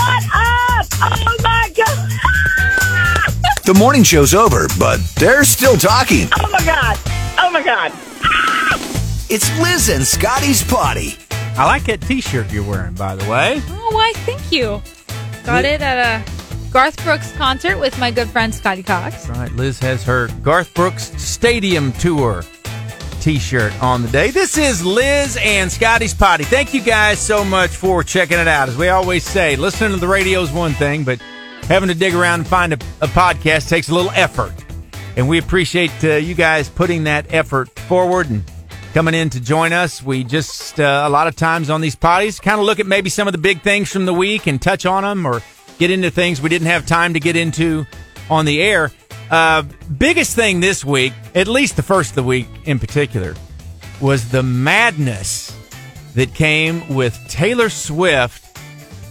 Shut 0.00 0.24
up! 0.32 0.86
Oh 1.02 1.36
my 1.42 1.72
god! 1.76 3.62
The 3.64 3.74
morning 3.78 4.02
show's 4.02 4.34
over, 4.34 4.66
but 4.78 5.00
they're 5.16 5.44
still 5.44 5.76
talking. 5.76 6.28
Oh 6.40 6.48
my 6.50 6.64
god! 6.64 6.98
Oh 7.38 7.50
my 7.52 7.62
god! 7.62 7.92
It's 9.28 9.50
Liz 9.60 9.90
and 9.90 10.04
Scotty's 10.04 10.62
Poddy. 10.64 11.16
I 11.56 11.66
like 11.66 11.84
that 11.84 12.00
T-shirt 12.00 12.50
you're 12.50 12.64
wearing, 12.68 12.94
by 12.94 13.14
the 13.14 13.30
way. 13.30 13.60
Oh, 13.68 13.90
why? 13.92 14.12
Thank 14.16 14.50
you. 14.50 14.82
Got 15.44 15.64
it 15.64 15.80
at 15.82 16.24
a 16.24 16.70
Garth 16.70 17.02
Brooks 17.04 17.32
concert 17.32 17.78
with 17.78 17.98
my 17.98 18.10
good 18.10 18.28
friend 18.30 18.54
Scotty 18.54 18.82
Cox. 18.82 19.28
Right, 19.28 19.52
Liz 19.52 19.78
has 19.80 20.02
her 20.04 20.28
Garth 20.42 20.72
Brooks 20.74 21.12
Stadium 21.22 21.92
Tour 21.92 22.42
T-shirt 23.20 23.72
on 23.82 24.02
the 24.02 24.08
day. 24.08 24.30
This 24.30 24.56
is 24.56 24.84
Liz 24.84 25.38
and 25.40 25.70
Scotty's 25.70 26.14
Poddy. 26.14 26.44
Thank 26.44 26.72
you 26.72 26.80
guys 26.80 27.18
so 27.18 27.44
much 27.44 27.70
for 27.70 28.02
checking 28.02 28.38
it 28.38 28.48
out. 28.48 28.68
As 28.68 28.76
we 28.76 28.88
always 28.88 29.24
say, 29.24 29.56
listening 29.56 29.92
to 29.92 29.98
the 29.98 30.08
radio 30.08 30.40
is 30.40 30.50
one 30.50 30.72
thing, 30.72 31.04
but 31.04 31.20
having 31.68 31.88
to 31.88 31.94
dig 31.94 32.14
around 32.14 32.40
and 32.40 32.48
find 32.48 32.72
a, 32.72 32.76
a 33.02 33.08
podcast 33.08 33.68
takes 33.68 33.88
a 33.88 33.94
little 33.94 34.10
effort. 34.12 34.52
And 35.16 35.28
we 35.28 35.38
appreciate 35.38 35.92
uh, 36.02 36.14
you 36.14 36.34
guys 36.34 36.68
putting 36.68 37.04
that 37.04 37.32
effort 37.32 37.68
forward 37.80 38.30
and 38.30 38.42
coming 38.94 39.14
in 39.14 39.30
to 39.30 39.40
join 39.40 39.72
us. 39.72 40.02
We 40.02 40.24
just, 40.24 40.80
uh, 40.80 41.04
a 41.06 41.10
lot 41.10 41.26
of 41.26 41.36
times 41.36 41.70
on 41.70 41.80
these 41.80 41.96
poddies, 41.96 42.40
kind 42.40 42.58
of 42.58 42.66
look 42.66 42.80
at 42.80 42.86
maybe 42.86 43.10
some 43.10 43.28
of 43.28 43.32
the 43.32 43.38
big 43.38 43.62
things 43.62 43.90
from 43.92 44.06
the 44.06 44.14
week 44.14 44.46
and 44.46 44.60
touch 44.60 44.86
on 44.86 45.02
them 45.02 45.26
or 45.26 45.42
get 45.78 45.90
into 45.90 46.10
things 46.10 46.40
we 46.40 46.48
didn't 46.48 46.68
have 46.68 46.86
time 46.86 47.14
to 47.14 47.20
get 47.20 47.36
into 47.36 47.86
on 48.28 48.46
the 48.46 48.62
air. 48.62 48.90
Uh, 49.30 49.62
biggest 49.96 50.34
thing 50.34 50.60
this 50.60 50.84
week, 50.84 51.12
at 51.34 51.46
least 51.48 51.76
the 51.76 51.82
first 51.82 52.10
of 52.10 52.16
the 52.16 52.22
week 52.22 52.48
in 52.64 52.78
particular, 52.78 53.34
was 54.00 54.30
the 54.30 54.42
madness 54.42 55.56
that 56.14 56.34
came 56.34 56.86
with 56.94 57.16
Taylor 57.28 57.68
Swift 57.68 58.58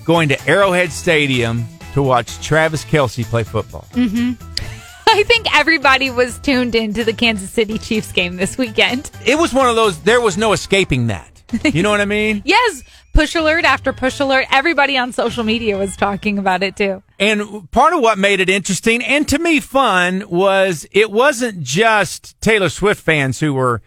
going 0.06 0.30
to 0.30 0.48
Arrowhead 0.48 0.92
Stadium 0.92 1.66
to 1.94 2.02
watch 2.04 2.40
Travis 2.46 2.84
Kelce 2.84 3.24
play 3.24 3.44
football. 3.44 3.88
I 3.96 5.24
think 5.24 5.56
everybody 5.56 6.12
was 6.12 6.38
tuned 6.40 6.76
into 6.76 7.04
the 7.04 7.14
Kansas 7.14 7.50
City 7.50 7.78
Chiefs 7.80 8.12
game 8.12 8.36
this 8.36 8.58
weekend. 8.58 9.10
It 9.26 9.38
was 9.40 9.54
one 9.54 9.68
of 9.68 9.76
those, 9.76 10.00
there 10.02 10.22
was 10.22 10.38
no 10.38 10.54
escaping 10.54 11.08
that. 11.08 11.42
You 11.64 11.82
know 11.82 11.90
what 11.90 12.02
I 12.02 12.06
mean? 12.06 12.44
Yes, 12.46 12.84
push 13.20 13.36
alert 13.36 13.66
after 13.66 13.92
push 13.92 14.22
alert. 14.22 14.46
Everybody 14.50 14.98
on 14.98 15.12
social 15.12 15.44
media 15.44 15.78
was 15.78 15.98
talking 15.98 16.40
about 16.40 16.64
it 16.64 16.78
too. 16.78 17.04
And 17.20 17.70
part 17.70 17.92
of 17.92 18.00
what 18.00 18.18
made 18.18 18.40
it 18.40 18.50
interesting 18.50 19.04
and 19.04 19.28
to 19.28 19.38
me 19.38 19.60
fun 19.60 20.24
was 20.30 20.88
it 20.94 21.12
wasn't 21.12 21.62
just 21.62 22.40
Taylor 22.40 22.70
Swift 22.70 23.04
fans 23.04 23.42
who 23.42 23.54
were 23.54 23.82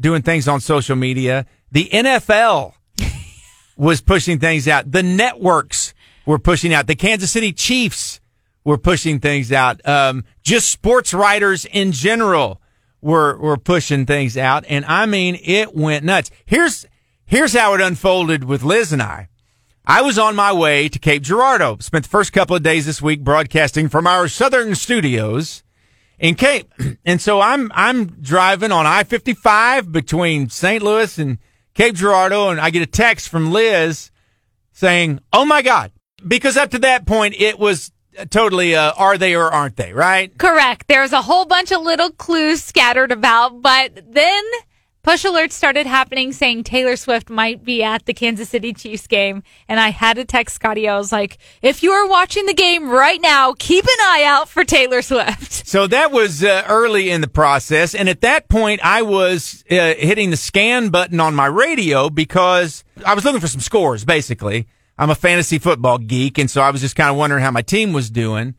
doing 0.00 0.22
things 0.22 0.48
on 0.48 0.60
social 0.60 0.96
media. 0.96 1.46
The 1.70 1.90
NFL 1.92 2.72
was 3.76 4.00
pushing 4.00 4.40
things 4.40 4.66
out. 4.66 4.90
The 4.90 5.04
networks 5.04 5.94
were 6.26 6.40
pushing 6.40 6.74
out. 6.74 6.88
The 6.88 6.96
Kansas 6.96 7.30
City 7.30 7.52
Chiefs 7.52 8.18
were 8.64 8.78
pushing 8.78 9.20
things 9.20 9.52
out. 9.52 9.80
Um, 9.86 10.24
just 10.42 10.72
sports 10.72 11.14
writers 11.14 11.66
in 11.66 11.92
general 11.92 12.60
were 13.00 13.38
were 13.38 13.58
pushing 13.58 14.06
things 14.06 14.36
out. 14.36 14.64
And 14.68 14.84
I 14.86 15.06
mean, 15.06 15.38
it 15.40 15.72
went 15.72 16.04
nuts. 16.04 16.32
Here's 16.46 16.84
here's 17.32 17.54
how 17.54 17.72
it 17.72 17.80
unfolded 17.80 18.44
with 18.44 18.62
Liz 18.62 18.92
and 18.92 19.00
I. 19.00 19.28
I 19.86 20.02
was 20.02 20.18
on 20.18 20.36
my 20.36 20.52
way 20.52 20.90
to 20.90 20.98
Cape 20.98 21.22
Girardeau. 21.22 21.78
Spent 21.80 22.04
the 22.04 22.10
first 22.10 22.30
couple 22.34 22.54
of 22.54 22.62
days 22.62 22.84
this 22.84 23.00
week 23.00 23.24
broadcasting 23.24 23.88
from 23.88 24.06
our 24.06 24.28
southern 24.28 24.74
studios 24.74 25.62
in 26.18 26.34
Cape. 26.34 26.72
And 27.04 27.20
so 27.20 27.40
I'm 27.40 27.72
I'm 27.74 28.06
driving 28.20 28.70
on 28.70 28.86
I-55 28.86 29.90
between 29.90 30.50
St. 30.50 30.82
Louis 30.84 31.18
and 31.18 31.38
Cape 31.74 31.96
Girardeau 31.96 32.50
and 32.50 32.60
I 32.60 32.70
get 32.70 32.82
a 32.82 32.86
text 32.86 33.28
from 33.28 33.50
Liz 33.50 34.12
saying, 34.72 35.18
"Oh 35.32 35.44
my 35.44 35.62
god." 35.62 35.90
Because 36.24 36.56
up 36.56 36.70
to 36.70 36.78
that 36.80 37.06
point 37.06 37.34
it 37.40 37.58
was 37.58 37.90
totally 38.30 38.76
uh, 38.76 38.92
are 38.96 39.18
they 39.18 39.34
or 39.34 39.50
aren't 39.50 39.76
they, 39.76 39.92
right? 39.92 40.36
Correct. 40.38 40.86
There's 40.86 41.12
a 41.12 41.22
whole 41.22 41.46
bunch 41.46 41.72
of 41.72 41.82
little 41.82 42.10
clues 42.10 42.62
scattered 42.62 43.10
about, 43.10 43.60
but 43.60 44.04
then 44.12 44.44
push 45.02 45.24
alerts 45.24 45.52
started 45.52 45.86
happening 45.86 46.32
saying 46.32 46.64
Taylor 46.64 46.96
Swift 46.96 47.28
might 47.28 47.64
be 47.64 47.82
at 47.82 48.06
the 48.06 48.14
Kansas 48.14 48.48
City 48.48 48.72
Chiefs 48.72 49.06
game. 49.06 49.42
And 49.68 49.80
I 49.80 49.88
had 49.90 50.16
to 50.16 50.24
text 50.24 50.54
Scotty. 50.54 50.88
I 50.88 50.96
was 50.96 51.12
like, 51.12 51.38
if 51.60 51.82
you 51.82 51.90
are 51.92 52.08
watching 52.08 52.46
the 52.46 52.54
game 52.54 52.88
right 52.88 53.20
now, 53.20 53.54
keep 53.58 53.84
an 53.84 54.00
eye 54.00 54.24
out 54.26 54.48
for 54.48 54.64
Taylor 54.64 55.02
Swift. 55.02 55.66
So 55.66 55.86
that 55.86 56.12
was 56.12 56.44
uh, 56.44 56.64
early 56.68 57.10
in 57.10 57.20
the 57.22 57.28
process. 57.28 57.94
And 57.94 58.08
at 58.08 58.20
that 58.20 58.48
point, 58.48 58.84
I 58.84 59.02
was 59.02 59.64
uh, 59.70 59.94
hitting 59.94 60.30
the 60.30 60.36
scan 60.36 60.90
button 60.90 61.18
on 61.18 61.34
my 61.34 61.46
radio 61.46 62.10
because 62.10 62.84
I 63.04 63.14
was 63.14 63.24
looking 63.24 63.40
for 63.40 63.48
some 63.48 63.60
scores, 63.60 64.04
basically. 64.04 64.68
I'm 64.98 65.10
a 65.10 65.14
fantasy 65.14 65.58
football 65.58 65.98
geek. 65.98 66.38
And 66.38 66.50
so 66.50 66.60
I 66.60 66.70
was 66.70 66.80
just 66.80 66.94
kind 66.94 67.10
of 67.10 67.16
wondering 67.16 67.42
how 67.42 67.50
my 67.50 67.62
team 67.62 67.92
was 67.92 68.10
doing. 68.10 68.54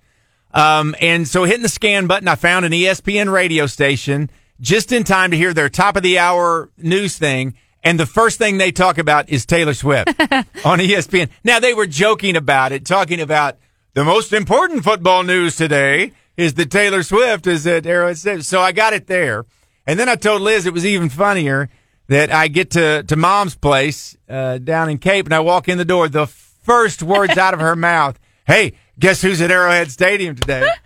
Um, 0.53 0.95
and 1.01 1.27
so 1.27 1.43
hitting 1.45 1.63
the 1.63 1.69
scan 1.69 2.07
button, 2.07 2.27
I 2.27 2.35
found 2.35 2.65
an 2.65 2.71
ESPN 2.71 3.31
radio 3.31 3.65
station 3.65 4.29
just 4.59 4.91
in 4.91 5.03
time 5.03 5.31
to 5.31 5.38
hear 5.38 5.53
their 5.53 5.69
top 5.69 5.96
of 5.96 6.03
the 6.03 6.19
hour 6.19 6.69
news 6.78 7.18
thing. 7.18 7.56
And 7.84 8.00
the 8.00 8.06
first 8.06 8.38
thing 8.38 8.58
they 8.58 8.72
talk 8.72 8.97
about 8.97 9.30
is 9.30 9.46
Taylor 9.46 9.74
Swift 9.74 10.08
on 10.19 10.80
ESPN. 10.80 11.30
Now 11.44 11.59
they 11.59 11.74
were 11.74 11.88
joking 11.88 12.36
about 12.36 12.72
it, 12.72 12.86
talking 12.86 13.19
about 13.19 13.58
the 13.94 14.03
most 14.03 14.31
important 14.34 14.84
football 14.84 15.24
news 15.24 15.56
today 15.56 16.14
is 16.38 16.53
that 16.56 16.72
Taylor 16.72 17.03
Swift 17.03 17.46
is 17.46 17.68
at 17.68 17.86
Arrowhead 17.86 18.18
Stadium. 18.18 18.41
So 18.41 18.62
I 18.62 18.72
got 18.72 18.94
it 18.94 19.08
there. 19.08 19.46
And 19.86 20.00
then 20.00 20.08
I 20.09 20.16
told 20.16 20.41
Liz 20.41 20.66
it 20.66 20.74
was 20.74 20.85
even 20.85 21.09
funnier 21.09 21.70
that 22.08 22.31
I 22.31 22.47
get 22.47 22.72
to, 22.72 23.03
to 23.03 23.16
mom's 23.16 23.56
place, 23.56 24.18
uh, 24.30 24.58
down 24.58 24.90
in 24.90 24.97
Cape 24.97 25.25
and 25.25 25.34
I 25.34 25.41
walk 25.41 25.68
in 25.68 25.78
the 25.78 25.85
door. 25.85 26.08
The 26.08 26.28
first 26.28 27.03
words 27.03 27.38
out 27.38 27.53
of 27.53 27.59
her 27.59 27.75
mouth, 27.78 28.18
Hey, 28.46 28.74
guess 29.00 29.22
who's 29.22 29.41
at 29.41 29.52
Arrowhead 29.52 29.91
Stadium 29.91 30.35
today? 30.35 30.68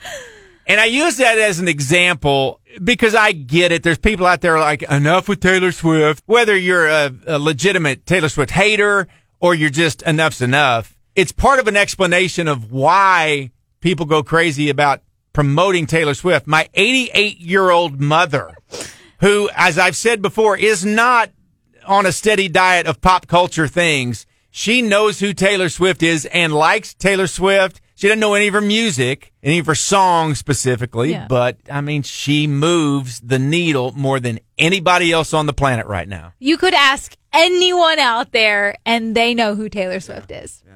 And 0.67 0.81
I 0.81 0.85
use 0.85 1.15
that 1.17 1.39
as 1.39 1.59
an 1.59 1.69
example 1.69 2.59
because 2.83 3.15
I 3.15 3.31
get 3.31 3.71
it. 3.71 3.83
There's 3.83 3.97
people 3.97 4.25
out 4.25 4.41
there 4.41 4.59
like, 4.59 4.83
enough 4.83 5.29
with 5.29 5.39
Taylor 5.39 5.71
Swift. 5.71 6.21
Whether 6.25 6.57
you're 6.57 6.87
a, 6.87 7.11
a 7.25 7.39
legitimate 7.39 8.05
Taylor 8.05 8.27
Swift 8.27 8.51
hater 8.51 9.07
or 9.39 9.55
you're 9.55 9.69
just 9.69 10.01
enough's 10.01 10.41
enough, 10.41 10.97
it's 11.15 11.31
part 11.31 11.59
of 11.59 11.69
an 11.69 11.77
explanation 11.77 12.49
of 12.49 12.69
why 12.69 13.51
people 13.79 14.05
go 14.05 14.21
crazy 14.21 14.69
about 14.69 15.01
promoting 15.31 15.87
Taylor 15.87 16.13
Swift. 16.13 16.47
My 16.47 16.67
88 16.73 17.39
year 17.39 17.69
old 17.69 18.01
mother, 18.01 18.57
who, 19.21 19.49
as 19.55 19.79
I've 19.79 19.95
said 19.95 20.21
before, 20.21 20.57
is 20.57 20.83
not 20.83 21.31
on 21.85 22.05
a 22.05 22.11
steady 22.11 22.49
diet 22.49 22.87
of 22.87 22.99
pop 22.99 23.27
culture 23.27 23.69
things. 23.69 24.25
She 24.51 24.81
knows 24.81 25.21
who 25.21 25.33
Taylor 25.33 25.69
Swift 25.69 26.03
is 26.03 26.25
and 26.25 26.53
likes 26.53 26.93
Taylor 26.93 27.27
Swift. 27.27 27.79
She 27.99 28.07
doesn't 28.07 28.19
know 28.19 28.35
any 28.35 28.45
of 28.47 28.53
her 28.53 28.61
music, 28.61 29.33
any 29.41 29.57
of 29.57 29.65
her 29.65 29.73
songs 29.73 30.37
specifically, 30.37 31.11
Yeah. 31.11 31.25
but 31.27 31.57
I 31.71 31.81
mean, 31.81 32.03
she 32.03 32.45
moves 32.45 33.19
the 33.21 33.39
needle 33.39 33.91
more 33.95 34.19
than 34.19 34.39
anybody 34.57 35.11
else 35.11 35.33
on 35.33 35.47
the 35.47 35.53
planet 35.53 35.87
right 35.87 36.07
now. 36.07 36.33
You 36.37 36.57
could 36.57 36.75
ask 36.75 37.15
anyone 37.33 37.97
out 37.97 38.31
there 38.33 38.75
and 38.85 39.15
they 39.15 39.33
know 39.33 39.55
who 39.55 39.67
Taylor 39.67 39.99
Swift 39.99 40.29
is. 40.31 40.61
Yeah. 40.67 40.73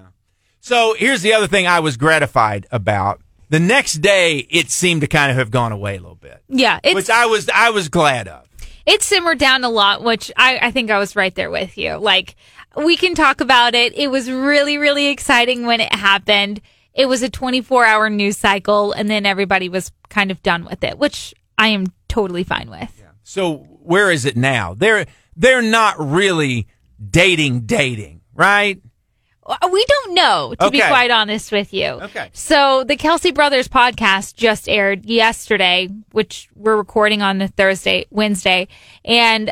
So 0.61 0.95
here's 0.97 1.21
the 1.21 1.33
other 1.33 1.45
thing 1.47 1.67
I 1.67 1.79
was 1.79 1.95
gratified 1.95 2.65
about. 2.71 3.21
The 3.49 3.59
next 3.59 3.95
day, 4.01 4.47
it 4.49 4.71
seemed 4.71 5.01
to 5.01 5.07
kind 5.07 5.29
of 5.29 5.37
have 5.37 5.51
gone 5.51 5.71
away 5.71 5.97
a 5.97 5.99
little 5.99 6.15
bit, 6.15 6.41
Yeah, 6.49 6.79
it's 6.83 6.95
which 6.95 7.09
I 7.11 7.27
was 7.27 7.47
I 7.53 7.69
was 7.69 7.87
glad 7.89 8.27
of. 8.29 8.47
it 8.87 9.03
simmered 9.03 9.37
down 9.37 9.63
a 9.63 9.69
lot, 9.69 10.03
which 10.03 10.31
I, 10.37 10.57
I 10.59 10.71
think 10.71 10.89
I 10.89 10.97
was 10.97 11.15
right 11.15 11.35
there 11.35 11.51
with 11.51 11.77
you. 11.77 11.97
Like, 11.97 12.35
we 12.75 12.97
can 12.97 13.13
talk 13.13 13.41
about 13.41 13.75
it. 13.75 13.95
It 13.95 14.09
was 14.09 14.27
really, 14.31 14.77
really 14.79 15.07
exciting 15.07 15.67
when 15.67 15.81
it 15.81 15.93
happened. 15.93 16.61
It 16.93 17.07
was 17.07 17.23
a 17.23 17.29
24 17.29 17.85
hour 17.85 18.09
news 18.09 18.37
cycle, 18.37 18.91
and 18.91 19.09
then 19.09 19.25
everybody 19.25 19.69
was 19.69 19.91
kind 20.09 20.31
of 20.31 20.41
done 20.43 20.65
with 20.65 20.83
it, 20.83 20.97
which 20.97 21.33
I 21.57 21.69
am 21.69 21.87
totally 22.07 22.43
fine 22.43 22.69
with. 22.69 23.01
So 23.23 23.57
where 23.81 24.11
is 24.11 24.25
it 24.25 24.35
now? 24.35 24.73
They're 24.73 25.05
they're 25.35 25.61
not 25.61 25.95
really 25.99 26.67
dating 27.09 27.61
dating, 27.61 28.21
right? 28.33 28.81
Uh, 29.43 29.69
we 29.71 29.83
don't 29.87 30.13
know, 30.13 30.53
to 30.59 30.69
be 30.69 30.79
quite 30.79 31.09
honest 31.09 31.51
with 31.51 31.73
you. 31.73 31.87
Okay. 31.87 32.29
So 32.33 32.83
the 32.83 32.95
Kelce 32.95 33.33
Brothers 33.33 33.67
podcast 33.67 34.35
just 34.35 34.69
aired 34.69 35.05
yesterday, 35.05 35.89
which 36.11 36.47
we're 36.55 36.77
recording 36.77 37.21
on 37.21 37.39
the 37.39 37.47
Thursday, 37.47 38.05
Wednesday, 38.11 38.67
and 39.03 39.51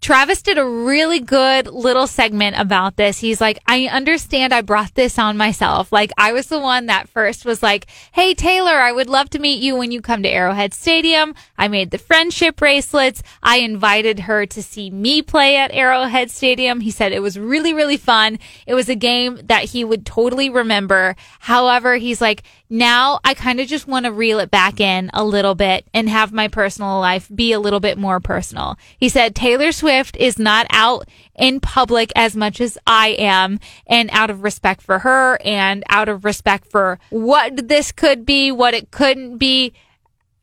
Travis 0.00 0.42
did 0.42 0.58
a 0.58 0.64
really 0.64 1.18
good 1.18 1.66
little 1.66 2.06
segment 2.06 2.56
about 2.56 2.96
this. 2.96 3.18
He's 3.18 3.40
like, 3.40 3.58
I 3.66 3.86
understand 3.86 4.54
I 4.54 4.60
brought 4.60 4.94
this 4.94 5.18
on 5.18 5.36
myself. 5.36 5.90
Like, 5.90 6.12
I 6.16 6.32
was 6.32 6.46
the 6.46 6.60
one 6.60 6.86
that 6.86 7.08
first 7.08 7.44
was 7.44 7.64
like, 7.64 7.86
Hey, 8.12 8.32
Taylor, 8.32 8.74
I 8.74 8.92
would 8.92 9.08
love 9.08 9.28
to 9.30 9.40
meet 9.40 9.60
you 9.60 9.74
when 9.74 9.90
you 9.90 10.00
come 10.00 10.22
to 10.22 10.28
Arrowhead 10.28 10.72
Stadium. 10.72 11.34
I 11.58 11.66
made 11.66 11.90
the 11.90 11.98
friendship 11.98 12.56
bracelets. 12.56 13.24
I 13.42 13.58
invited 13.58 14.20
her 14.20 14.46
to 14.46 14.62
see 14.62 14.88
me 14.88 15.20
play 15.20 15.56
at 15.56 15.74
Arrowhead 15.74 16.30
Stadium. 16.30 16.80
He 16.80 16.92
said 16.92 17.12
it 17.12 17.20
was 17.20 17.38
really, 17.38 17.74
really 17.74 17.96
fun. 17.96 18.38
It 18.66 18.74
was 18.74 18.88
a 18.88 18.94
game 18.94 19.40
that 19.46 19.64
he 19.64 19.84
would 19.84 20.06
totally 20.06 20.48
remember. 20.48 21.16
However, 21.40 21.96
he's 21.96 22.20
like, 22.20 22.44
now 22.70 23.18
I 23.24 23.34
kind 23.34 23.60
of 23.60 23.66
just 23.66 23.88
want 23.88 24.04
to 24.04 24.12
reel 24.12 24.38
it 24.38 24.50
back 24.50 24.78
in 24.78 25.10
a 25.12 25.24
little 25.24 25.54
bit 25.54 25.86
and 25.92 26.08
have 26.08 26.32
my 26.32 26.48
personal 26.48 27.00
life 27.00 27.28
be 27.34 27.52
a 27.52 27.60
little 27.60 27.80
bit 27.80 27.98
more 27.98 28.20
personal. 28.20 28.76
He 28.98 29.08
said 29.08 29.34
Taylor 29.34 29.72
Swift 29.72 29.87
Swift 29.88 30.18
is 30.18 30.38
not 30.38 30.66
out 30.68 31.08
in 31.34 31.60
public 31.60 32.12
as 32.14 32.36
much 32.36 32.60
as 32.60 32.76
I 32.86 33.16
am, 33.18 33.58
and 33.86 34.10
out 34.12 34.28
of 34.28 34.42
respect 34.42 34.82
for 34.82 34.98
her 34.98 35.38
and 35.42 35.82
out 35.88 36.10
of 36.10 36.26
respect 36.26 36.70
for 36.70 36.98
what 37.08 37.68
this 37.68 37.90
could 37.90 38.26
be, 38.26 38.52
what 38.52 38.74
it 38.74 38.90
couldn't 38.90 39.38
be, 39.38 39.72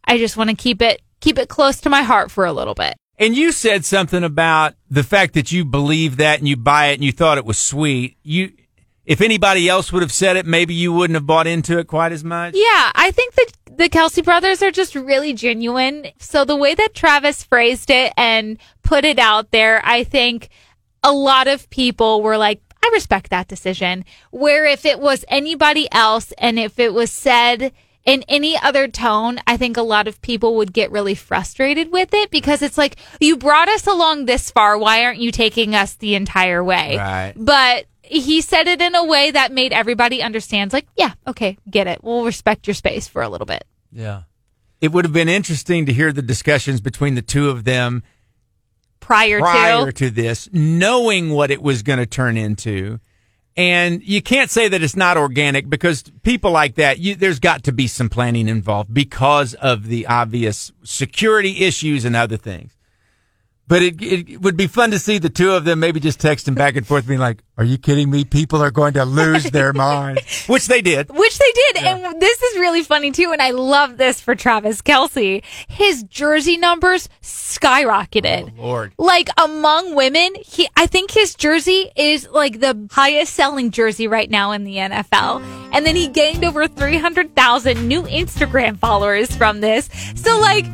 I 0.03 0.17
just 0.17 0.35
want 0.35 0.49
to 0.49 0.55
keep 0.55 0.81
it 0.81 0.99
keep 1.19 1.37
it 1.37 1.47
close 1.47 1.79
to 1.81 1.91
my 1.91 2.01
heart 2.01 2.31
for 2.31 2.43
a 2.45 2.53
little 2.53 2.73
bit. 2.73 2.95
And 3.19 3.37
you 3.37 3.51
said 3.51 3.85
something 3.85 4.23
about 4.23 4.73
the 4.89 5.03
fact 5.03 5.35
that 5.35 5.51
you 5.51 5.63
believe 5.63 6.17
that 6.17 6.39
and 6.39 6.47
you 6.47 6.57
buy 6.57 6.87
it 6.87 6.95
and 6.95 7.03
you 7.03 7.11
thought 7.11 7.37
it 7.37 7.45
was 7.45 7.59
sweet. 7.59 8.17
You, 8.23 8.51
if 9.05 9.21
anybody 9.21 9.69
else 9.69 9.91
would 9.91 10.01
have 10.01 10.11
said 10.11 10.37
it, 10.37 10.45
maybe 10.45 10.73
you 10.73 10.91
wouldn't 10.91 11.15
have 11.15 11.25
bought 11.25 11.47
into 11.47 11.77
it 11.77 11.87
quite 11.87 12.11
as 12.11 12.23
much. 12.23 12.53
Yeah, 12.55 12.91
I 12.95 13.11
think 13.11 13.35
that 13.35 13.51
the 13.77 13.89
Kelce 13.89 14.23
brothers 14.23 14.61
are 14.61 14.71
just 14.71 14.95
really 14.95 15.33
genuine. 15.33 16.07
So 16.19 16.45
the 16.45 16.55
way 16.55 16.75
that 16.75 16.95
Travis 16.95 17.43
phrased 17.43 17.89
it 17.89 18.13
and 18.17 18.57
put 18.83 19.05
it 19.05 19.19
out 19.19 19.51
there, 19.51 19.81
I 19.83 20.03
think 20.03 20.49
a 21.03 21.11
lot 21.11 21.47
of 21.47 21.69
people 21.69 22.21
were 22.21 22.37
like, 22.37 22.61
I 22.83 22.89
respect 22.93 23.31
that 23.31 23.47
decision. 23.47 24.05
Where 24.31 24.65
if 24.65 24.85
it 24.85 24.99
was 24.99 25.25
anybody 25.27 25.87
else 25.91 26.31
and 26.37 26.59
if 26.59 26.79
it 26.79 26.93
was 26.93 27.11
said 27.11 27.73
in 28.05 28.23
any 28.27 28.57
other 28.59 28.87
tone, 28.87 29.39
I 29.47 29.57
think 29.57 29.77
a 29.77 29.81
lot 29.81 30.07
of 30.07 30.21
people 30.21 30.55
would 30.57 30.71
get 30.71 30.91
really 30.91 31.15
frustrated 31.15 31.91
with 31.91 32.13
it 32.13 32.29
because 32.29 32.61
it's 32.61 32.77
like, 32.77 32.97
you 33.19 33.37
brought 33.37 33.67
us 33.67 33.87
along 33.87 34.25
this 34.25 34.51
far. 34.51 34.77
Why 34.77 35.03
aren't 35.03 35.19
you 35.19 35.31
taking 35.31 35.73
us 35.73 35.95
the 35.95 36.13
entire 36.13 36.63
way? 36.63 36.97
Right. 36.97 37.33
But 37.35 37.85
he 38.07 38.41
said 38.41 38.67
it 38.67 38.81
in 38.81 38.95
a 38.95 39.05
way 39.05 39.31
that 39.31 39.51
made 39.51 39.73
everybody 39.73 40.21
understand, 40.21 40.73
like, 40.73 40.87
yeah, 40.95 41.13
okay, 41.27 41.57
get 41.69 41.87
it. 41.87 42.03
We'll 42.03 42.25
respect 42.25 42.67
your 42.67 42.73
space 42.73 43.07
for 43.07 43.21
a 43.21 43.29
little 43.29 43.45
bit. 43.45 43.65
Yeah. 43.91 44.23
It 44.81 44.91
would 44.91 45.05
have 45.05 45.13
been 45.13 45.29
interesting 45.29 45.85
to 45.85 45.93
hear 45.93 46.11
the 46.11 46.21
discussions 46.21 46.81
between 46.81 47.15
the 47.15 47.21
two 47.21 47.49
of 47.49 47.63
them 47.63 48.03
Prior, 48.99 49.39
prior 49.39 49.85
to, 49.87 49.91
to 49.91 50.09
this, 50.09 50.49
knowing 50.51 51.29
what 51.29 51.51
it 51.51 51.61
was 51.61 51.83
going 51.83 51.99
to 51.99 52.05
turn 52.05 52.37
into. 52.37 52.99
And 53.57 54.03
you 54.03 54.21
can't 54.21 54.49
say 54.49 54.67
that 54.67 54.83
it's 54.83 54.95
not 54.95 55.15
organic 55.15 55.69
because 55.69 56.03
people 56.23 56.51
like 56.51 56.75
that, 56.75 56.99
you, 56.99 57.15
there's 57.15 57.39
got 57.39 57.63
to 57.63 57.71
be 57.71 57.87
some 57.87 58.09
planning 58.09 58.49
involved 58.49 58.93
because 58.93 59.53
of 59.53 59.87
the 59.87 60.07
obvious 60.07 60.71
security 60.83 61.63
issues 61.63 62.03
and 62.03 62.15
other 62.15 62.35
things. 62.35 62.75
But 63.67 63.81
it, 63.81 64.01
it 64.01 64.41
would 64.41 64.55
be 64.55 64.67
fun 64.67 64.91
to 64.91 64.99
see 64.99 65.17
the 65.17 65.29
two 65.29 65.51
of 65.51 65.65
them 65.65 65.79
maybe 65.79 65.99
just 65.99 66.19
texting 66.19 66.53
back 66.53 66.75
and 66.75 66.85
forth, 66.85 67.07
being 67.07 67.19
like, 67.19 67.41
"Are 67.57 67.63
you 67.63 67.77
kidding 67.79 68.11
me? 68.11 68.23
People 68.23 68.61
are 68.61 68.69
going 68.69 68.93
to 68.93 69.05
lose 69.05 69.45
their 69.45 69.73
minds," 69.87 70.45
which 70.45 70.67
they 70.67 70.81
did. 70.81 71.09
which 71.09 71.37
they 71.39 71.51
did. 71.53 71.77
And 71.83 72.21
this 72.21 72.41
is 72.41 72.59
really 72.59 72.83
funny 72.83 73.11
too. 73.11 73.31
And 73.31 73.41
I 73.41 73.51
love 73.51 73.97
this 73.97 74.21
for 74.21 74.35
Travis 74.35 74.81
Kelce. 74.83 75.43
His 75.67 76.03
jersey 76.03 76.57
numbers 76.57 77.09
skyrocketed. 77.23 78.53
Oh, 78.59 78.61
Lord. 78.61 78.93
Like 78.97 79.29
among 79.37 79.95
women, 79.95 80.35
he, 80.45 80.67
I 80.75 80.85
think 80.85 81.11
his 81.11 81.33
jersey 81.35 81.91
is 81.95 82.27
like 82.29 82.59
the 82.59 82.87
highest 82.91 83.33
selling 83.33 83.71
jersey 83.71 84.07
right 84.07 84.29
now 84.29 84.51
in 84.51 84.63
the 84.63 84.75
NFL. 84.75 85.41
And 85.73 85.85
then 85.85 85.95
he 85.95 86.07
gained 86.07 86.43
over 86.45 86.67
300,000 86.67 87.87
new 87.87 88.03
Instagram 88.03 88.77
followers 88.77 89.35
from 89.35 89.61
this. 89.61 89.89
So 90.15 90.39
like, 90.39 90.65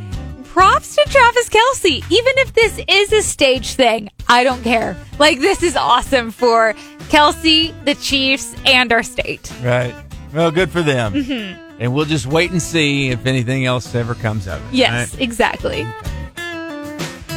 props 0.51 0.97
to 0.97 1.03
Travis 1.07 1.47
Kelce. 1.47 2.03
Even 2.11 2.33
if 2.37 2.53
this 2.53 2.81
is 2.85 3.13
a 3.13 3.21
stage 3.21 3.73
thing, 3.73 4.09
I 4.27 4.43
don't 4.43 4.61
care. 4.63 4.97
Like, 5.17 5.39
this 5.39 5.63
is 5.63 5.77
awesome 5.77 6.29
for 6.31 6.73
Kelce, 7.07 7.73
the 7.85 7.95
Chiefs, 7.95 8.53
and 8.65 8.91
our 8.91 9.01
state. 9.01 9.49
Right. 9.63 9.95
Well, 10.33 10.51
good 10.51 10.69
for 10.69 10.81
them. 10.81 11.13
Mm-hmm. 11.13 11.79
And 11.81 11.93
we'll 11.93 12.05
just 12.05 12.27
wait 12.27 12.51
and 12.51 12.61
see 12.61 13.09
if 13.11 13.25
anything 13.25 13.65
else 13.65 13.95
ever 13.95 14.13
comes 14.13 14.45
of 14.47 14.61
it. 14.67 14.75
Yes, 14.75 15.13
right? 15.13 15.21
exactly. 15.21 15.87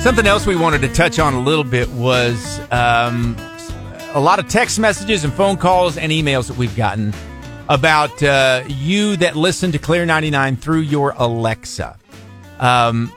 Something 0.00 0.26
else 0.26 0.44
we 0.44 0.56
wanted 0.56 0.80
to 0.82 0.88
touch 0.88 1.20
on 1.20 1.34
a 1.34 1.40
little 1.40 1.64
bit 1.64 1.88
was 1.90 2.60
um, 2.72 3.36
a 4.12 4.20
lot 4.20 4.40
of 4.40 4.48
text 4.48 4.80
messages 4.80 5.22
and 5.22 5.32
phone 5.32 5.56
calls 5.56 5.96
and 5.96 6.10
emails 6.10 6.48
that 6.48 6.56
we've 6.56 6.76
gotten 6.76 7.14
about 7.68 8.22
uh, 8.24 8.64
you 8.66 9.16
that 9.18 9.36
listen 9.36 9.70
to 9.70 9.78
Clear 9.78 10.04
99 10.04 10.56
through 10.56 10.80
your 10.80 11.14
Alexa. 11.16 11.96
Um, 12.58 13.12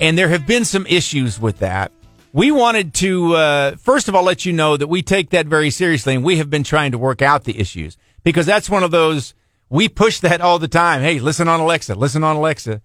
and 0.00 0.18
there 0.18 0.28
have 0.28 0.46
been 0.46 0.64
some 0.64 0.86
issues 0.86 1.40
with 1.40 1.58
that. 1.58 1.92
We 2.32 2.50
wanted 2.50 2.94
to, 2.94 3.34
uh, 3.36 3.76
first 3.76 4.08
of 4.08 4.14
all, 4.14 4.24
let 4.24 4.44
you 4.44 4.52
know 4.52 4.76
that 4.76 4.88
we 4.88 5.02
take 5.02 5.30
that 5.30 5.46
very 5.46 5.70
seriously 5.70 6.14
and 6.14 6.24
we 6.24 6.38
have 6.38 6.50
been 6.50 6.64
trying 6.64 6.92
to 6.92 6.98
work 6.98 7.22
out 7.22 7.44
the 7.44 7.58
issues 7.58 7.96
because 8.24 8.44
that's 8.44 8.68
one 8.68 8.82
of 8.82 8.90
those, 8.90 9.34
we 9.68 9.88
push 9.88 10.20
that 10.20 10.40
all 10.40 10.58
the 10.58 10.68
time. 10.68 11.00
Hey, 11.00 11.20
listen 11.20 11.46
on 11.46 11.60
Alexa, 11.60 11.94
listen 11.94 12.24
on 12.24 12.36
Alexa. 12.36 12.82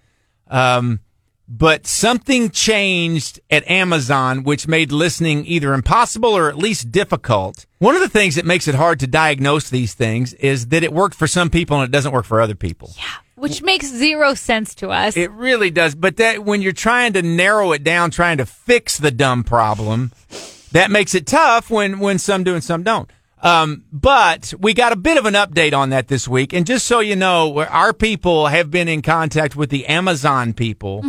Um, 0.48 1.00
but 1.48 1.88
something 1.88 2.51
changed 2.51 3.40
at 3.50 3.68
Amazon, 3.68 4.44
which 4.44 4.68
made 4.68 4.92
listening 4.92 5.48
either 5.48 5.74
impossible 5.74 6.38
or 6.38 6.48
at 6.48 6.56
least 6.56 6.92
difficult. 6.92 7.66
One 7.80 7.96
of 7.96 8.01
the 8.01 8.10
things 8.10 8.36
that 8.36 8.46
makes 8.46 8.68
it 8.68 8.75
hard 8.75 9.00
to 9.00 9.07
diagnose 9.07 9.68
these 9.72 9.96
things 9.96 10.34
is 10.36 10.68
that 10.68 10.84
it 10.84 10.94
worked 10.94 11.16
for 11.16 11.25
some 11.25 11.50
people 11.50 11.78
and 11.78 11.90
it 11.90 11.92
doesn't 11.92 12.12
work 12.12 12.25
for 12.25 12.40
other 12.40 12.54
people. 12.54 12.94
Yeah. 12.96 13.04
Which 13.39 13.62
makes 13.62 13.88
zero 13.88 14.33
sense 14.33 14.75
to 14.75 14.89
us. 14.89 15.15
It 15.18 15.31
really 15.31 15.71
does. 15.71 15.95
But 15.95 16.18
that 16.18 16.44
when 16.44 16.62
you're 16.62 16.71
trying 16.74 17.13
to 17.13 17.21
narrow 17.21 17.71
it 17.71 17.83
down, 17.83 18.12
trying 18.12 18.38
to 18.38 18.45
fix 18.45 18.97
the 18.97 19.12
dumb 19.12 19.44
problem, 19.44 20.12
that 20.71 20.91
makes 20.91 21.15
it 21.15 21.25
tough 21.25 21.69
when, 21.69 22.00
when 22.00 22.19
some 22.19 22.44
do 22.44 22.53
and 22.53 22.63
some 22.63 22.83
don't. 22.83 23.09
Um, 23.41 23.86
but 23.91 24.53
we 24.59 24.74
got 24.74 24.91
a 24.91 24.97
bit 24.97 25.18
of 25.18 25.25
an 25.25 25.33
update 25.33 25.74
on 25.74 25.91
that 25.91 26.09
this 26.09 26.27
week. 26.27 26.51
And 26.51 26.65
just 26.65 26.86
so 26.86 27.00
you 27.00 27.15
know, 27.15 27.63
our 27.63 27.94
people 27.94 28.47
have 28.47 28.69
been 28.69 28.89
in 28.89 29.01
contact 29.01 29.56
with 29.56 29.69
the 29.69 29.88
Amazon 29.88 30.51
people 30.53 31.01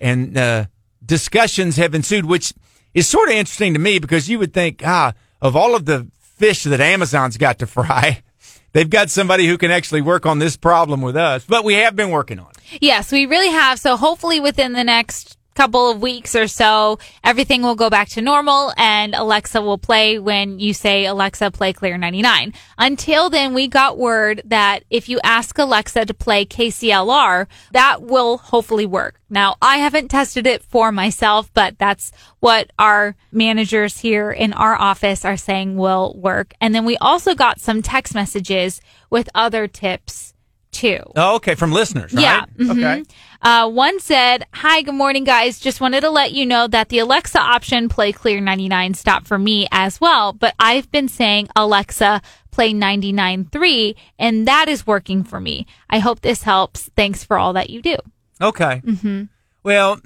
and, 0.00 0.36
uh, 0.36 0.66
discussions 1.04 1.76
have 1.76 1.94
ensued, 1.94 2.26
which 2.26 2.52
is 2.92 3.08
sort 3.08 3.30
of 3.30 3.34
interesting 3.34 3.72
to 3.72 3.80
me 3.80 3.98
because 3.98 4.28
you 4.28 4.38
would 4.38 4.52
think, 4.52 4.82
ah, 4.84 5.14
of 5.40 5.56
all 5.56 5.74
of 5.74 5.86
the 5.86 6.06
fish 6.20 6.64
that 6.64 6.80
Amazon's 6.80 7.38
got 7.38 7.58
to 7.60 7.66
fry, 7.66 8.22
they've 8.72 8.88
got 8.90 9.10
somebody 9.10 9.46
who 9.46 9.58
can 9.58 9.70
actually 9.70 10.00
work 10.00 10.26
on 10.26 10.38
this 10.38 10.56
problem 10.56 11.00
with 11.00 11.16
us. 11.16 11.44
But 11.44 11.64
we 11.64 11.74
have 11.74 11.96
been 11.96 12.10
working 12.10 12.38
on 12.38 12.50
it. 12.50 12.78
yes, 12.80 13.12
we 13.12 13.26
really 13.26 13.50
have. 13.50 13.78
So 13.78 13.96
hopefully 13.96 14.40
within 14.40 14.72
the 14.72 14.84
next 14.84 15.36
couple 15.60 15.90
of 15.90 16.00
weeks 16.00 16.34
or 16.34 16.48
so, 16.48 16.98
everything 17.22 17.60
will 17.60 17.74
go 17.74 17.90
back 17.90 18.08
to 18.08 18.22
normal 18.22 18.72
and 18.78 19.14
Alexa 19.14 19.60
will 19.60 19.76
play 19.76 20.18
when 20.18 20.58
you 20.58 20.72
say, 20.72 21.04
Alexa, 21.04 21.50
play 21.50 21.74
Clear 21.74 21.98
99. 21.98 22.54
Until 22.78 23.28
then, 23.28 23.52
we 23.52 23.68
got 23.68 23.98
word 23.98 24.40
that 24.46 24.84
if 24.88 25.10
you 25.10 25.20
ask 25.22 25.58
Alexa 25.58 26.06
to 26.06 26.14
play 26.14 26.46
KCLR, 26.46 27.46
that 27.72 28.00
will 28.00 28.38
hopefully 28.38 28.86
work. 28.86 29.20
Now, 29.28 29.56
I 29.60 29.76
haven't 29.76 30.08
tested 30.08 30.46
it 30.46 30.62
for 30.62 30.90
myself, 30.92 31.52
but 31.52 31.76
that's 31.76 32.10
what 32.38 32.70
our 32.78 33.14
managers 33.30 33.98
here 33.98 34.30
in 34.30 34.54
our 34.54 34.80
office 34.80 35.26
are 35.26 35.36
saying 35.36 35.76
will 35.76 36.14
work. 36.16 36.54
And 36.58 36.74
then 36.74 36.86
we 36.86 36.96
also 36.96 37.34
got 37.34 37.60
some 37.60 37.82
text 37.82 38.14
messages 38.14 38.80
with 39.10 39.28
other 39.34 39.68
tips 39.68 40.29
too. 40.72 41.00
Oh, 41.16 41.36
okay. 41.36 41.54
From 41.54 41.72
listeners, 41.72 42.12
right? 42.12 42.22
Yeah. 42.22 42.44
mhm. 42.56 42.70
Okay. 42.70 43.04
Uh, 43.42 43.68
one 43.70 43.98
said, 44.00 44.44
Hi, 44.54 44.82
good 44.82 44.94
morning, 44.94 45.24
guys. 45.24 45.58
Just 45.58 45.80
wanted 45.80 46.02
to 46.02 46.10
let 46.10 46.32
you 46.32 46.44
know 46.44 46.66
that 46.68 46.90
the 46.90 46.98
Alexa 46.98 47.40
option 47.40 47.88
play 47.88 48.12
clear 48.12 48.40
99 48.40 48.94
stopped 48.94 49.26
for 49.26 49.38
me 49.38 49.66
as 49.72 50.00
well, 50.00 50.32
but 50.32 50.54
I've 50.58 50.90
been 50.90 51.08
saying 51.08 51.48
Alexa 51.56 52.20
play 52.50 52.72
99.3 52.72 53.94
and 54.18 54.46
that 54.46 54.68
is 54.68 54.86
working 54.86 55.24
for 55.24 55.40
me. 55.40 55.66
I 55.88 56.00
hope 56.00 56.20
this 56.20 56.42
helps. 56.42 56.90
Thanks 56.96 57.24
for 57.24 57.38
all 57.38 57.52
that 57.54 57.70
you 57.70 57.80
do. 57.80 57.96
Okay. 58.40 58.82
Mm-hmm. 58.84 59.24
Well, 59.62 60.00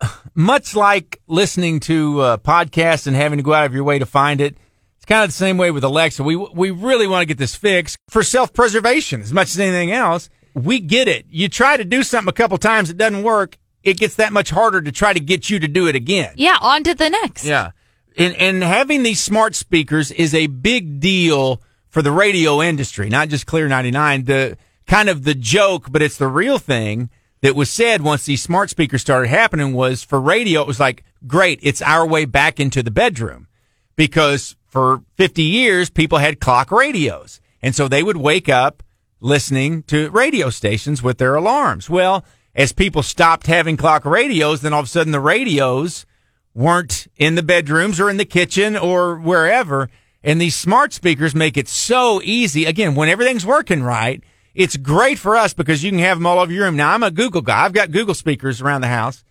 much 0.34 0.74
like 0.74 1.20
listening 1.28 1.80
to 1.80 2.20
uh, 2.20 2.36
podcasts 2.38 3.06
and 3.06 3.14
having 3.14 3.36
to 3.38 3.42
go 3.42 3.52
out 3.52 3.66
of 3.66 3.74
your 3.74 3.84
way 3.84 3.98
to 3.98 4.06
find 4.06 4.40
it, 4.40 4.56
it's 5.04 5.10
kind 5.10 5.22
of 5.22 5.28
the 5.28 5.36
same 5.36 5.58
way 5.58 5.70
with 5.70 5.84
Alexa. 5.84 6.22
We 6.22 6.34
we 6.34 6.70
really 6.70 7.06
want 7.06 7.20
to 7.20 7.26
get 7.26 7.36
this 7.36 7.54
fixed 7.54 7.98
for 8.08 8.22
self 8.22 8.54
preservation 8.54 9.20
as 9.20 9.34
much 9.34 9.48
as 9.48 9.60
anything 9.60 9.92
else. 9.92 10.30
We 10.54 10.80
get 10.80 11.08
it. 11.08 11.26
You 11.28 11.50
try 11.50 11.76
to 11.76 11.84
do 11.84 12.02
something 12.02 12.30
a 12.30 12.32
couple 12.32 12.56
times, 12.56 12.88
it 12.88 12.96
doesn't 12.96 13.22
work. 13.22 13.58
It 13.82 13.98
gets 13.98 14.14
that 14.14 14.32
much 14.32 14.48
harder 14.48 14.80
to 14.80 14.90
try 14.90 15.12
to 15.12 15.20
get 15.20 15.50
you 15.50 15.58
to 15.58 15.68
do 15.68 15.88
it 15.88 15.94
again. 15.94 16.32
Yeah, 16.36 16.56
on 16.58 16.84
to 16.84 16.94
the 16.94 17.10
next. 17.10 17.44
Yeah. 17.44 17.72
And, 18.16 18.34
and 18.36 18.62
having 18.62 19.02
these 19.02 19.20
smart 19.20 19.54
speakers 19.54 20.10
is 20.10 20.34
a 20.34 20.46
big 20.46 21.00
deal 21.00 21.60
for 21.90 22.00
the 22.00 22.12
radio 22.12 22.62
industry, 22.62 23.10
not 23.10 23.28
just 23.28 23.44
Clear 23.44 23.68
99. 23.68 24.24
The 24.24 24.56
kind 24.86 25.10
of 25.10 25.24
the 25.24 25.34
joke, 25.34 25.92
but 25.92 26.00
it's 26.00 26.16
the 26.16 26.28
real 26.28 26.58
thing 26.58 27.10
that 27.42 27.54
was 27.54 27.70
said 27.70 28.00
once 28.00 28.24
these 28.24 28.42
smart 28.42 28.70
speakers 28.70 29.02
started 29.02 29.28
happening 29.28 29.74
was 29.74 30.02
for 30.02 30.18
radio, 30.18 30.62
it 30.62 30.66
was 30.66 30.80
like, 30.80 31.04
great, 31.26 31.58
it's 31.62 31.82
our 31.82 32.06
way 32.06 32.24
back 32.24 32.58
into 32.58 32.82
the 32.82 32.90
bedroom 32.90 33.48
because 33.96 34.56
for 34.74 35.04
50 35.14 35.40
years, 35.44 35.88
people 35.88 36.18
had 36.18 36.40
clock 36.40 36.72
radios. 36.72 37.40
And 37.62 37.76
so 37.76 37.86
they 37.86 38.02
would 38.02 38.16
wake 38.16 38.48
up 38.48 38.82
listening 39.20 39.84
to 39.84 40.10
radio 40.10 40.50
stations 40.50 41.00
with 41.00 41.18
their 41.18 41.36
alarms. 41.36 41.88
Well, 41.88 42.24
as 42.56 42.72
people 42.72 43.04
stopped 43.04 43.46
having 43.46 43.76
clock 43.76 44.04
radios, 44.04 44.62
then 44.62 44.72
all 44.72 44.80
of 44.80 44.86
a 44.86 44.88
sudden 44.88 45.12
the 45.12 45.20
radios 45.20 46.06
weren't 46.54 47.06
in 47.16 47.36
the 47.36 47.42
bedrooms 47.44 48.00
or 48.00 48.10
in 48.10 48.16
the 48.16 48.24
kitchen 48.24 48.76
or 48.76 49.16
wherever. 49.16 49.88
And 50.24 50.40
these 50.40 50.56
smart 50.56 50.92
speakers 50.92 51.36
make 51.36 51.56
it 51.56 51.68
so 51.68 52.20
easy. 52.24 52.64
Again, 52.64 52.96
when 52.96 53.08
everything's 53.08 53.46
working 53.46 53.84
right, 53.84 54.24
it's 54.56 54.76
great 54.76 55.20
for 55.20 55.36
us 55.36 55.54
because 55.54 55.84
you 55.84 55.90
can 55.92 56.00
have 56.00 56.18
them 56.18 56.26
all 56.26 56.40
over 56.40 56.50
your 56.50 56.64
room. 56.64 56.76
Now 56.76 56.94
I'm 56.94 57.04
a 57.04 57.12
Google 57.12 57.42
guy. 57.42 57.64
I've 57.64 57.72
got 57.72 57.92
Google 57.92 58.14
speakers 58.14 58.60
around 58.60 58.80
the 58.80 58.88
house 58.88 59.24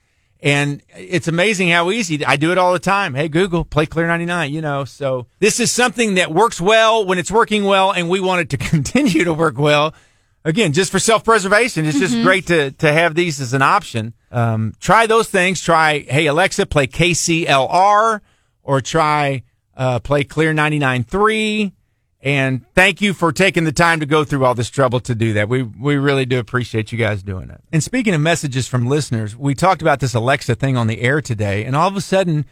And 0.43 0.81
it's 0.97 1.29
amazing 1.29 1.69
how 1.69 1.89
easy 1.89 2.23
I 2.25 2.35
do 2.35 2.51
it 2.51 2.57
all 2.57 2.73
the 2.73 2.79
time. 2.79 3.13
Hey, 3.13 3.29
Google, 3.29 3.63
play 3.63 3.85
Clear 3.85 4.07
99, 4.07 4.51
you 4.51 4.61
know. 4.61 4.83
So 4.83 5.25
this 5.39 5.57
is 5.61 5.71
something 5.71 6.15
that 6.15 6.33
works 6.33 6.59
well 6.59 7.05
when 7.05 7.17
it's 7.17 7.31
working 7.31 7.63
well, 7.63 7.91
and 7.93 8.09
we 8.09 8.19
want 8.19 8.41
it 8.41 8.49
to 8.49 8.57
continue 8.69 9.23
to 9.23 9.33
work 9.33 9.57
well. 9.57 9.93
Again, 10.43 10.73
just 10.73 10.91
for 10.91 10.99
self 10.99 11.23
preservation, 11.23 11.85
it's 11.85 11.97
just 11.97 12.21
great 12.23 12.47
to, 12.47 12.71
to 12.71 12.91
have 12.91 13.15
these 13.15 13.39
as 13.39 13.53
an 13.53 13.61
option. 13.61 14.13
Um, 14.31 14.73
try 14.81 15.07
those 15.07 15.29
things. 15.29 15.61
Try, 15.61 15.99
hey, 15.99 16.25
Alexa, 16.27 16.65
play 16.65 16.87
KCLR, 16.87 18.19
or 18.63 18.81
try 18.81 19.43
uh, 19.77 19.99
play 19.99 20.25
Clear 20.25 20.53
99.3. 20.53 21.71
And 22.23 22.65
thank 22.73 23.01
you 23.01 23.13
for 23.13 23.33
taking 23.33 23.65
the 23.65 23.73
time 23.73 23.99
to 23.99 24.05
go 24.05 24.23
through 24.23 24.45
all 24.45 24.55
this 24.55 24.69
trouble 24.69 25.01
to 25.01 25.13
do 25.13 25.33
that. 25.33 25.49
We 25.49 25.63
we 25.63 25.97
really 25.97 26.25
do 26.25 26.39
appreciate 26.39 26.93
you 26.93 26.97
guys 26.97 27.21
doing 27.21 27.49
it. 27.49 27.61
And 27.73 27.83
speaking 27.83 28.13
of 28.13 28.21
messages 28.21 28.65
from 28.65 28.87
listeners, 28.87 29.35
we 29.35 29.53
talked 29.53 29.81
about 29.81 29.99
this 29.99 30.13
Alexa 30.13 30.55
thing 30.55 30.77
on 30.77 30.87
the 30.87 31.01
air 31.01 31.21
today, 31.21 31.65
and 31.65 31.75
all 31.75 31.89
of 31.89 31.97
a 31.97 32.01
sudden 32.01 32.45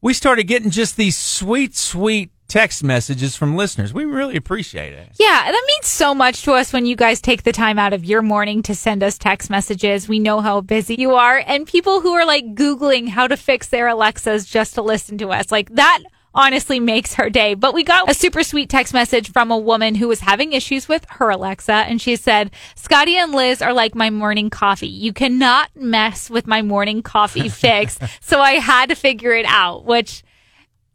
we 0.00 0.12
started 0.12 0.44
getting 0.44 0.70
just 0.70 0.96
these 0.96 1.16
sweet, 1.16 1.76
sweet 1.76 2.32
text 2.48 2.82
messages 2.82 3.36
from 3.36 3.56
listeners. 3.56 3.94
We 3.94 4.04
really 4.04 4.36
appreciate 4.36 4.92
it. 4.92 5.10
Yeah, 5.20 5.44
that 5.46 5.64
means 5.68 5.86
so 5.86 6.14
much 6.16 6.42
to 6.42 6.54
us 6.54 6.72
when 6.72 6.84
you 6.84 6.96
guys 6.96 7.20
take 7.20 7.44
the 7.44 7.52
time 7.52 7.78
out 7.78 7.92
of 7.92 8.04
your 8.04 8.22
morning 8.22 8.60
to 8.64 8.74
send 8.74 9.04
us 9.04 9.16
text 9.16 9.48
messages. 9.50 10.08
We 10.08 10.18
know 10.18 10.40
how 10.40 10.62
busy 10.62 10.96
you 10.98 11.14
are, 11.14 11.44
and 11.46 11.64
people 11.64 12.00
who 12.00 12.12
are 12.14 12.26
like 12.26 12.56
Googling 12.56 13.08
how 13.08 13.28
to 13.28 13.36
fix 13.36 13.68
their 13.68 13.86
Alexas 13.86 14.46
just 14.46 14.74
to 14.74 14.82
listen 14.82 15.16
to 15.18 15.30
us. 15.30 15.52
Like 15.52 15.70
that 15.76 16.00
honestly 16.34 16.80
makes 16.80 17.14
her 17.14 17.30
day. 17.30 17.54
But 17.54 17.74
we 17.74 17.84
got 17.84 18.10
a 18.10 18.14
super 18.14 18.42
sweet 18.42 18.68
text 18.68 18.92
message 18.94 19.30
from 19.30 19.50
a 19.50 19.58
woman 19.58 19.94
who 19.94 20.08
was 20.08 20.20
having 20.20 20.52
issues 20.52 20.88
with 20.88 21.06
her 21.10 21.30
Alexa. 21.30 21.72
And 21.72 22.00
she 22.00 22.16
said, 22.16 22.50
Scotty 22.74 23.16
and 23.16 23.32
Liz 23.32 23.62
are 23.62 23.72
like 23.72 23.94
my 23.94 24.10
morning 24.10 24.50
coffee. 24.50 24.86
You 24.86 25.12
cannot 25.12 25.70
mess 25.74 26.30
with 26.30 26.46
my 26.46 26.62
morning 26.62 27.02
coffee 27.02 27.48
fix. 27.48 27.98
so 28.20 28.40
I 28.40 28.52
had 28.52 28.88
to 28.88 28.94
figure 28.94 29.32
it 29.32 29.46
out, 29.46 29.84
which 29.84 30.22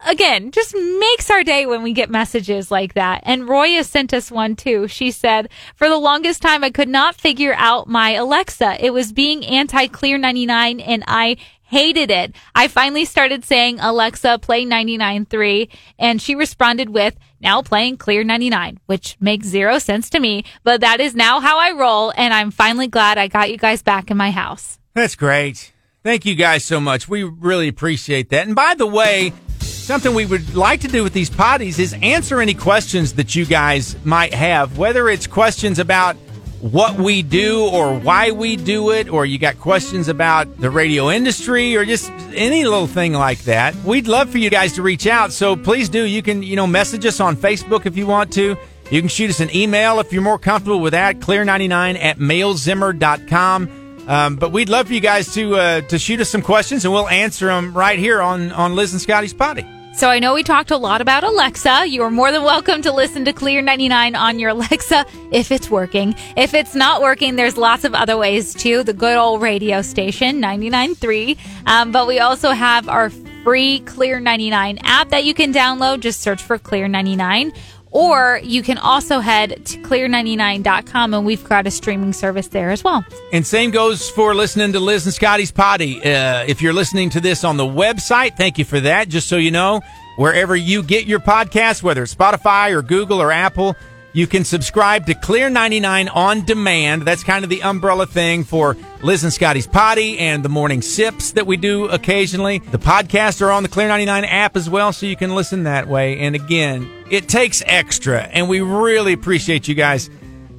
again, 0.06 0.52
just 0.52 0.76
makes 0.76 1.30
our 1.30 1.44
day 1.44 1.66
when 1.66 1.82
we 1.82 1.94
get 1.94 2.10
messages 2.10 2.70
like 2.70 2.94
that. 2.94 3.22
And 3.24 3.48
Roya 3.48 3.84
sent 3.84 4.14
us 4.14 4.32
one 4.32 4.56
too. 4.56 4.88
She 4.88 5.12
said, 5.12 5.50
for 5.76 5.90
the 5.90 5.98
longest 5.98 6.42
time, 6.42 6.64
I 6.64 6.70
could 6.70 6.90
not 6.90 7.16
figure 7.16 7.54
out 7.58 7.88
my 7.88 8.12
Alexa. 8.12 8.84
It 8.84 8.92
was 8.92 9.12
being 9.12 9.46
anti 9.46 9.88
Clear 9.88 10.18
99 10.18 10.80
and 10.80 11.04
I 11.08 11.38
hated 11.68 12.10
it. 12.10 12.36
I 12.56 12.68
finally 12.68 13.06
started 13.06 13.46
saying, 13.46 13.80
Alexa, 13.80 14.40
play 14.40 14.66
99.3 14.66 15.70
and 16.00 16.22
she 16.22 16.34
responded 16.34 16.90
with, 16.90 17.16
now 17.40 17.62
playing 17.62 17.98
Clear 17.98 18.24
99, 18.24 18.80
which 18.86 19.18
makes 19.20 19.48
zero 19.48 19.78
sense 19.78 20.10
to 20.12 20.20
me, 20.20 20.44
but 20.64 20.82
that 20.82 21.00
is 21.00 21.14
now 21.14 21.40
how 21.40 21.60
I 21.60 21.72
roll. 21.72 22.12
And 22.16 22.34
I'm 22.34 22.52
finally 22.52 22.88
glad 22.88 23.18
I 23.18 23.28
got 23.28 23.52
you 23.52 23.58
guys 23.58 23.84
back 23.84 24.10
in 24.10 24.18
my 24.18 24.32
house. 24.32 24.80
That's 24.96 25.16
great. 25.16 25.74
Thank 26.04 26.26
you 26.26 26.36
guys 26.36 26.64
so 26.64 26.80
much. 26.80 27.10
We 27.10 27.24
really 27.24 27.68
appreciate 27.68 28.30
that. 28.30 28.48
And 28.48 28.56
by 28.56 28.74
the 28.76 28.88
way, 28.88 29.34
something 29.60 30.14
we 30.14 30.26
would 30.26 30.56
like 30.56 30.82
to 30.82 30.88
do 30.88 31.04
with 31.04 31.14
these 31.14 31.30
poddies 31.30 31.80
is 31.80 31.94
answer 32.02 32.40
any 32.42 32.54
questions 32.54 33.14
that 33.14 33.36
you 33.36 33.46
guys 33.46 33.96
might 34.06 34.34
have, 34.34 34.78
whether 34.78 35.10
it's 35.10 35.28
questions 35.28 35.80
about 35.80 36.16
what 36.62 36.98
we 36.98 37.22
do 37.22 37.68
or 37.68 37.98
why 37.98 38.32
we 38.32 38.56
do 38.56 38.92
it, 38.92 39.10
or 39.10 39.26
you 39.26 39.38
got 39.38 39.60
questions 39.60 40.08
about 40.08 40.58
the 40.58 40.70
radio 40.70 41.10
industry 41.10 41.76
or 41.76 41.86
just 41.86 42.12
any 42.34 42.64
little 42.64 42.88
thing 42.88 43.14
like 43.14 43.40
that. 43.44 43.76
We'd 43.84 44.08
love 44.08 44.30
for 44.30 44.38
you 44.38 44.50
guys 44.50 44.74
to 44.74 44.82
reach 44.82 45.08
out. 45.08 45.32
So 45.32 45.56
please 45.56 45.90
do. 45.90 46.04
You 46.04 46.22
can, 46.22 46.44
you 46.44 46.56
know, 46.56 46.68
message 46.68 47.06
us 47.06 47.20
on 47.20 47.36
Facebook 47.36 47.86
if 47.86 47.96
you 47.98 48.08
want 48.08 48.34
to. 48.34 48.58
You 48.90 49.02
can 49.02 49.10
shoot 49.10 49.30
us 49.30 49.40
an 49.40 49.54
email 49.56 50.00
if 50.00 50.14
you're 50.14 50.22
more 50.22 50.40
comfortable 50.40 50.80
with 50.80 50.94
that, 50.94 51.20
clear99 51.20 52.02
at 52.02 52.18
mailzimmer.com. 52.18 54.06
Um, 54.08 54.38
but 54.38 54.52
we'd 54.52 54.70
love 54.70 54.88
for 54.88 54.94
you 54.94 55.02
guys 55.02 55.34
to 55.34 55.58
uh, 55.58 55.82
to 55.82 56.00
shoot 56.00 56.22
us 56.22 56.30
some 56.30 56.42
questions, 56.42 56.86
and 56.86 56.94
we'll 56.94 57.10
answer 57.10 57.48
them 57.48 57.74
right 57.74 58.00
here 58.00 58.22
on 58.22 58.54
on 58.54 58.74
Liz 58.74 58.94
and 58.94 59.02
Scotty's 59.02 59.34
Poddy. 59.34 59.68
So 59.98 60.12
I 60.12 60.20
know 60.20 60.36
we 60.36 60.44
talked 60.44 60.70
a 60.70 60.78
lot 60.78 61.02
about 61.02 61.24
Alexa. 61.24 61.88
You 61.88 62.04
are 62.04 62.12
more 62.12 62.32
than 62.32 62.44
welcome 62.44 62.84
to 62.84 62.94
listen 62.94 63.26
to 63.26 63.34
Clear 63.34 63.64
99 63.64 64.14
on 64.14 64.38
your 64.38 64.52
Alexa 64.52 65.08
if 65.32 65.52
it's 65.52 65.72
working. 65.72 66.14
If 66.36 66.54
it's 66.54 66.76
not 66.76 67.02
working, 67.02 67.36
there's 67.36 67.58
lots 67.58 67.84
of 67.84 67.96
other 67.96 68.16
ways 68.16 68.54
too. 68.54 68.84
The 68.84 68.94
good 68.94 69.18
old 69.18 69.42
radio 69.42 69.82
station 69.82 70.40
99.3. 70.40 71.40
Um, 71.66 71.92
but 71.92 72.06
we 72.06 72.20
also 72.20 72.52
have 72.52 72.88
our 72.88 73.10
free 73.44 73.80
Clear 73.80 74.20
99 74.20 74.78
app 74.84 75.10
that 75.10 75.26
you 75.26 75.34
can 75.34 75.52
download. 75.52 76.02
Just 76.02 76.22
search 76.22 76.44
for 76.44 76.60
Clear 76.60 76.88
99. 76.88 77.52
Or 77.92 78.40
you 78.44 78.62
can 78.64 78.78
also 78.78 79.20
head 79.20 79.66
to 79.66 79.78
clear99.com 79.80 81.14
and 81.14 81.26
we've 81.26 81.44
got 81.44 81.68
a 81.68 81.72
streaming 81.72 82.14
service 82.14 82.50
there 82.50 82.70
as 82.72 82.84
well. 82.84 83.06
And 83.32 83.46
same 83.46 83.72
goes 83.72 84.10
for 84.10 84.36
listening 84.36 84.74
to 84.74 84.80
Liz 84.80 85.06
and 85.06 85.14
Scotty's 85.14 85.52
Poddy. 85.52 86.00
Uh, 86.00 86.44
if 86.48 86.62
you're 86.62 86.74
listening 86.74 87.10
to 87.12 87.22
this 87.22 87.44
on 87.44 87.58
the 87.58 87.66
website, 87.66 88.38
thank 88.38 88.58
you 88.58 88.66
for 88.66 88.80
that. 88.82 89.10
Just 89.10 89.28
so 89.28 89.38
you 89.38 89.52
know, 89.52 89.82
wherever 90.18 90.56
you 90.56 90.84
get 90.84 91.06
your 91.06 91.20
podcast, 91.20 91.84
whether 91.84 92.04
it's 92.04 92.14
Spotify 92.14 92.72
or 92.72 92.82
Google 92.82 93.22
or 93.22 93.32
Apple, 93.32 93.76
you 94.14 94.26
can 94.26 94.44
subscribe 94.44 95.06
to 95.06 95.14
Clear 95.14 95.48
99 95.48 96.10
on 96.10 96.44
demand. 96.44 97.04
That's 97.04 97.24
kind 97.24 97.44
of 97.44 97.52
the 97.52 97.62
umbrella 97.62 98.08
thing 98.08 98.44
for 98.44 98.76
Liz 99.04 99.24
and 99.24 99.32
Scotty's 99.32 99.68
Poddy 99.68 100.18
and 100.18 100.44
the 100.44 100.50
morning 100.50 100.82
sips 100.82 101.34
that 101.34 101.46
we 101.46 101.56
do 101.56 101.86
occasionally. 101.86 102.58
The 102.58 102.80
podcasts 102.80 103.44
are 103.44 103.52
on 103.52 103.62
the 103.62 103.70
Clear 103.70 103.88
99 103.88 104.26
app 104.26 104.56
as 104.56 104.70
well, 104.70 104.92
so 104.92 105.06
you 105.06 105.16
can 105.16 105.36
listen 105.36 105.64
that 105.64 105.88
way. 105.88 106.18
And 106.18 106.34
again, 106.34 106.90
it 107.10 107.30
takes 107.30 107.64
extra, 107.66 108.22
and 108.22 108.50
we 108.50 108.62
really 108.62 109.14
appreciate 109.14 109.68
you 109.68 109.76
guys 109.76 110.10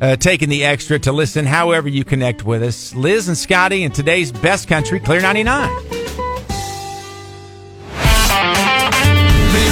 uh, 0.01 0.17
taking 0.17 0.49
the 0.49 0.65
extra 0.65 0.99
to 1.01 1.13
listen 1.13 1.45
however 1.45 1.89
you 1.89 2.05
connect 2.05 2.45
with 2.45 2.63
us. 2.63 2.95
Liz 2.95 3.29
and 3.29 3.37
Scotty 3.37 3.83
in 3.83 3.93
today's 3.93 4.33
best 4.33 4.69
country, 4.69 5.01
Clear 5.01 5.21
99. 5.21 5.69
Liz 5.69 5.91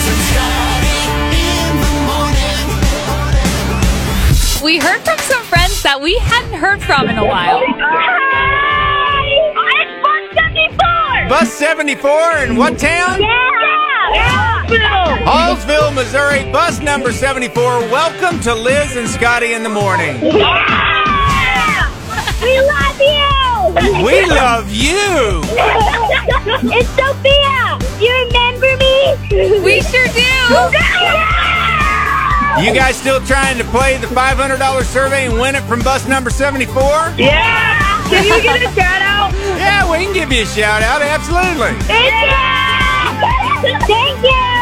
and 0.08 0.22
Scotty 0.28 0.98
in 1.32 1.76
the 1.80 1.92
morning. 2.10 2.66
We 4.64 4.78
heard 4.78 5.00
from 5.04 5.18
some 5.18 5.42
friends 5.44 5.82
that 5.82 6.00
we 6.02 6.18
hadn't 6.18 6.54
heard 6.54 6.82
from 6.82 7.08
in 7.08 7.16
a 7.18 7.24
while. 7.24 7.62
Hi! 7.66 9.22
It's 9.82 9.92
Bus 10.02 10.24
74! 10.34 11.28
Bus 11.28 11.52
74 11.52 12.38
in 12.38 12.56
what 12.56 12.78
town? 12.78 13.20
Yeah! 13.22 13.55
Yeah! 15.26 15.56
Hallsville, 15.56 15.92
Missouri, 15.94 16.50
bus 16.52 16.80
number 16.80 17.12
74. 17.12 17.80
Welcome 17.90 18.40
to 18.42 18.54
Liz 18.54 18.96
and 18.96 19.08
Scotty 19.08 19.54
in 19.54 19.62
the 19.64 19.68
morning. 19.68 20.22
Yeah! 20.22 21.90
We 22.42 22.60
love 22.60 23.00
you! 23.00 24.04
We 24.04 24.24
love 24.26 24.70
you. 24.70 25.42
it's 26.70 26.88
Sophia! 26.90 27.78
You 28.00 28.12
remember 28.26 28.76
me? 28.76 29.16
We 29.64 29.80
sure 29.82 30.06
do. 30.14 30.22
You 32.62 32.72
guys 32.72 32.96
still 32.96 33.20
trying 33.26 33.58
to 33.58 33.64
play 33.64 33.98
the 33.98 34.06
$500 34.06 34.84
survey 34.84 35.26
and 35.26 35.40
win 35.40 35.56
it 35.56 35.62
from 35.64 35.80
bus 35.80 36.06
number 36.06 36.30
74? 36.30 36.72
Yeah! 37.18 38.06
Can 38.08 38.24
you 38.24 38.40
get 38.42 38.62
a 38.62 38.72
shout 38.74 39.02
out? 39.02 39.32
Yeah, 39.58 39.90
we 39.90 40.04
can 40.04 40.14
give 40.14 40.32
you 40.32 40.42
a 40.42 40.46
shout 40.46 40.82
out. 40.82 41.02
Absolutely. 41.02 41.74
Thank 41.86 42.14
you! 42.14 43.86
Thank 43.86 44.22
you! 44.22 44.55